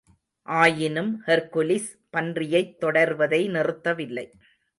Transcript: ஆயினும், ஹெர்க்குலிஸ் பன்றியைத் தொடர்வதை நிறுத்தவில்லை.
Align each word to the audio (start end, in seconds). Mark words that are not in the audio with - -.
ஆயினும், 0.47 1.21
ஹெர்க்குலிஸ் 1.27 1.91
பன்றியைத் 2.09 2.73
தொடர்வதை 2.83 3.41
நிறுத்தவில்லை. 3.49 4.25